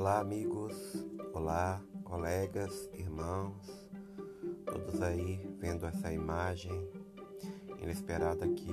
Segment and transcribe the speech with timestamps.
[0.00, 3.86] Olá, amigos, olá, colegas, irmãos,
[4.64, 6.88] todos aí vendo essa imagem
[7.82, 8.72] inesperada que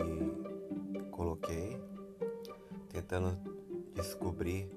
[1.11, 1.77] coloquei,
[2.87, 3.37] tentando
[3.93, 4.71] descobrir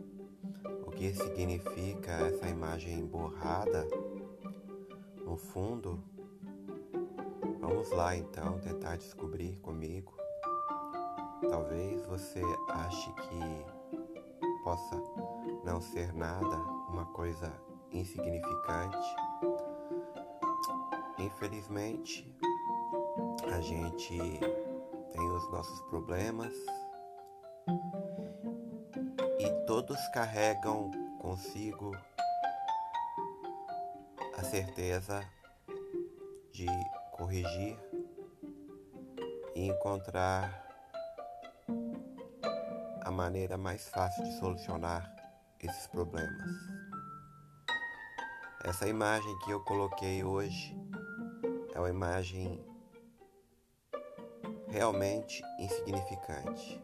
[0.85, 3.87] o que significa essa imagem borrada
[5.25, 6.03] no fundo.
[7.61, 10.13] Vamos lá então tentar descobrir comigo.
[11.49, 13.80] Talvez você ache que
[14.63, 14.97] possa
[15.65, 16.57] não ser nada,
[16.89, 17.53] uma coisa
[17.93, 19.17] insignificante.
[21.19, 22.35] Infelizmente,
[23.53, 24.19] a gente
[25.13, 26.53] tem os nossos problemas
[29.39, 31.93] e todos carregam consigo
[34.37, 35.23] a certeza
[36.53, 36.67] de
[37.13, 37.79] corrigir
[39.55, 40.70] e encontrar
[43.11, 45.13] a maneira mais fácil de solucionar
[45.61, 46.49] esses problemas.
[48.63, 50.77] Essa imagem que eu coloquei hoje
[51.75, 52.65] é uma imagem
[54.69, 56.81] realmente insignificante.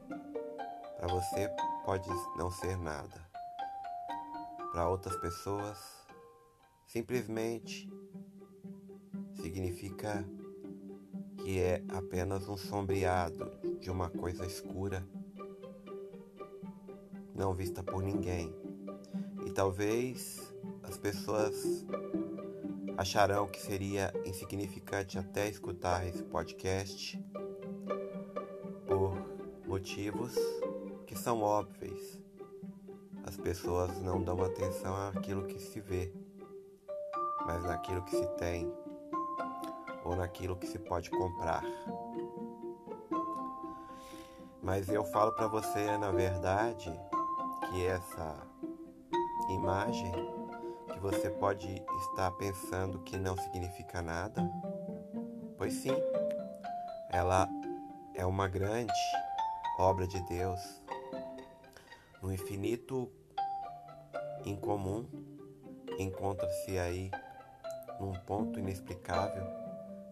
[0.96, 1.48] Para você
[1.84, 3.24] pode não ser nada.
[4.72, 5.78] Para outras pessoas,
[6.88, 7.88] simplesmente
[9.40, 10.28] significa
[11.36, 15.06] que é apenas um sombreado de uma coisa escura,
[17.36, 18.54] não vista por ninguém.
[19.44, 21.84] E talvez as pessoas
[22.96, 27.22] acharão que seria insignificante até escutar esse podcast
[28.86, 29.14] por
[29.66, 30.34] motivos
[31.06, 32.18] que são óbvios.
[33.24, 36.12] As pessoas não dão atenção àquilo que se vê,
[37.44, 38.72] mas naquilo que se tem
[40.04, 41.62] ou naquilo que se pode comprar.
[44.62, 46.92] Mas eu falo para você, na verdade,
[47.76, 48.34] que essa
[49.50, 50.10] imagem
[50.90, 51.68] que você pode
[52.08, 54.50] estar pensando que não significa nada,
[55.58, 55.94] pois sim,
[57.10, 57.46] ela
[58.14, 58.90] é uma grande
[59.78, 60.82] obra de Deus
[62.22, 63.12] no infinito
[64.46, 65.06] incomum
[65.98, 67.10] encontra-se aí
[68.00, 69.44] num ponto inexplicável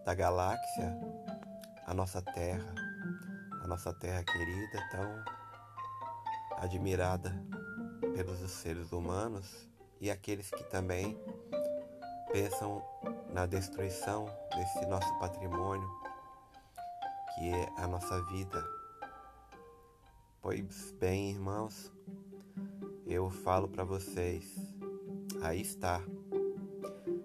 [0.05, 0.95] da galáxia
[1.87, 2.75] a nossa Terra,
[3.63, 5.35] a nossa Terra querida, tão
[6.57, 7.33] admirada
[8.15, 9.67] pelos seres humanos
[9.99, 11.19] e aqueles que também
[12.31, 12.81] pensam
[13.33, 15.89] na destruição desse nosso patrimônio,
[17.35, 18.65] que é a nossa vida.
[20.41, 21.91] Pois bem, irmãos,
[23.05, 24.55] eu falo para vocês,
[25.41, 26.01] aí está,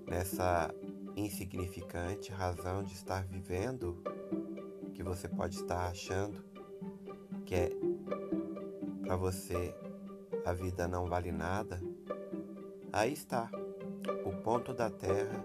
[0.08, 0.74] nessa
[1.14, 4.02] insignificante razão de estar vivendo,
[4.92, 6.44] que você pode estar achando
[7.46, 7.70] que é
[9.02, 9.74] para você
[10.44, 11.80] a vida não vale nada,
[12.92, 13.50] aí está
[14.24, 15.44] o ponto da Terra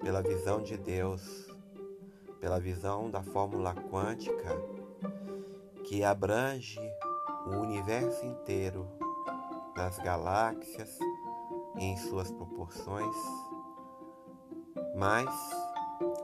[0.00, 1.48] pela visão de Deus,
[2.40, 4.56] pela visão da fórmula quântica
[5.84, 6.80] que abrange
[7.46, 8.86] o universo inteiro
[9.74, 10.98] das galáxias
[11.76, 13.16] em suas proporções
[14.96, 15.30] mais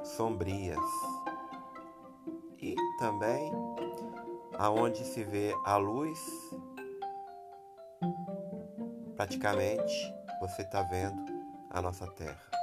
[0.04, 0.78] sombrias.
[2.60, 3.52] E também
[4.58, 6.18] aonde se vê a luz
[9.16, 11.24] praticamente você está vendo
[11.70, 12.56] a nossa terra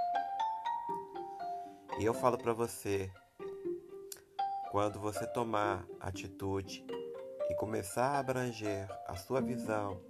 [2.00, 3.12] e eu falo para você
[4.72, 6.84] quando você tomar atitude
[7.50, 10.02] e começar a abranger a sua visão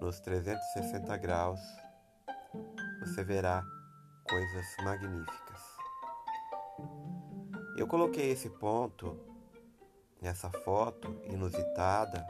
[0.00, 1.60] nos 360 graus,
[2.98, 3.62] você verá
[4.28, 5.60] coisas magníficas.
[7.76, 9.16] Eu coloquei esse ponto
[10.20, 12.26] nessa foto inusitada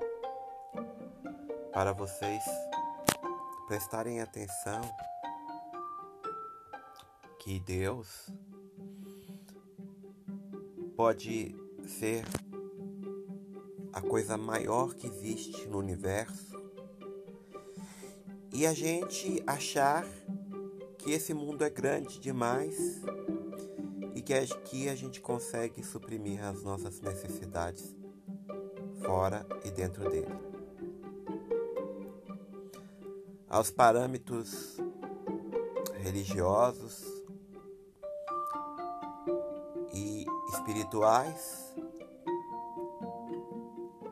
[1.73, 2.45] para vocês
[3.73, 4.83] prestarem atenção
[7.39, 8.31] que Deus
[10.95, 11.57] pode
[11.87, 12.23] ser
[13.95, 16.55] a coisa maior que existe no universo
[18.53, 20.05] e a gente achar
[20.99, 23.01] que esse mundo é grande demais
[24.15, 27.97] e que aqui a gente consegue suprimir as nossas necessidades
[29.03, 30.52] fora e dentro dele.
[33.53, 34.79] Aos parâmetros
[36.03, 37.05] religiosos
[39.93, 41.75] e espirituais,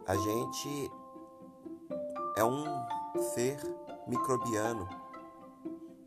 [0.07, 0.93] a gente
[2.37, 2.65] é um
[3.35, 3.59] ser
[4.07, 4.87] microbiano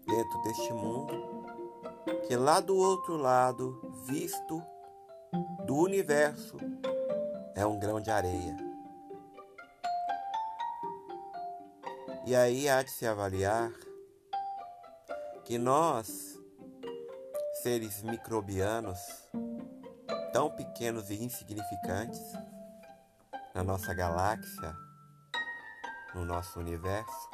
[0.05, 1.33] dentro deste mundo
[2.27, 4.61] que lá do outro lado, visto
[5.65, 6.57] do universo,
[7.55, 8.72] é um grão de areia.
[12.25, 13.69] E aí há de se avaliar
[15.43, 16.39] que nós,
[17.61, 18.97] seres microbianos,
[20.31, 22.21] tão pequenos e insignificantes,
[23.53, 24.73] na nossa galáxia,
[26.15, 27.29] no nosso universo,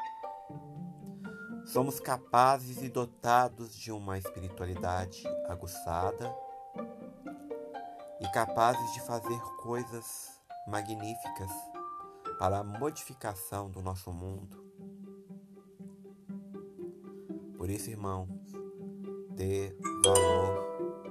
[1.68, 6.36] somos capazes e dotados de uma espiritualidade aguçada
[8.20, 11.52] e capazes de fazer coisas magníficas
[12.40, 14.69] para a modificação do nosso mundo.
[17.60, 18.30] Por isso, irmãos,
[19.32, 19.76] dê
[20.06, 21.04] valor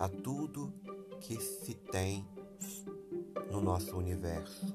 [0.00, 0.72] a tudo
[1.20, 2.26] que se tem
[3.50, 4.74] no nosso universo.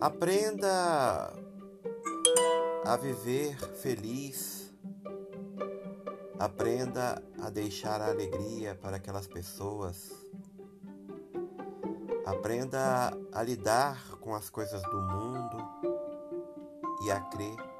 [0.00, 1.32] Aprenda
[2.84, 4.72] a viver feliz.
[6.38, 10.12] Aprenda a deixar a alegria para aquelas pessoas.
[12.24, 15.56] Aprenda a lidar com as coisas do mundo
[17.04, 17.73] e a crer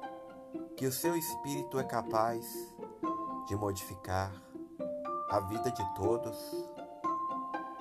[0.77, 2.45] que o seu espírito é capaz
[3.47, 4.33] de modificar
[5.29, 6.37] a vida de todos.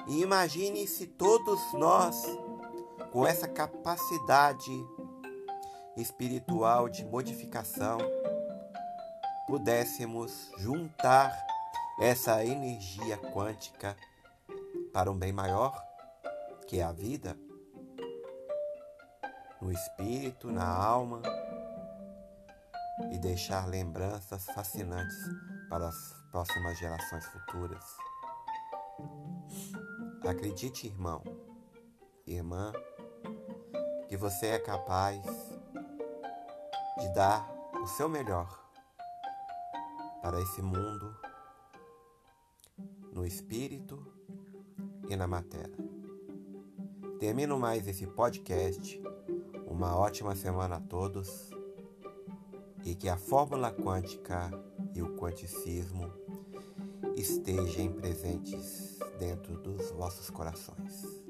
[0.06, 2.25] E imagine se todos nós,
[3.11, 4.87] com essa capacidade
[5.96, 7.99] espiritual de modificação,
[9.46, 11.32] pudéssemos juntar
[12.00, 13.96] essa energia quântica
[14.93, 15.75] para um bem maior,
[16.67, 17.37] que é a vida,
[19.61, 21.23] no espírito, na alma,
[23.11, 25.17] e deixar lembranças fascinantes
[25.69, 27.85] para as próximas gerações futuras.
[30.26, 31.23] Acredite, irmão,
[32.26, 32.73] irmã,
[34.08, 35.23] que você é capaz
[36.99, 37.49] de dar
[37.82, 38.64] o seu melhor
[40.23, 41.14] para esse mundo
[43.12, 44.05] no espírito
[45.08, 45.76] e na matéria.
[47.19, 49.00] Termino mais esse podcast.
[49.67, 51.54] Uma ótima semana a todos
[52.85, 54.51] e que a fórmula quântica
[54.95, 56.13] e o quanticismo
[57.17, 61.24] estejam presentes dentro dos vossos corações.